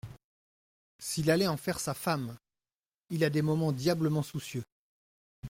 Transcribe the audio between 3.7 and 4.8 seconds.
diablement soucieux.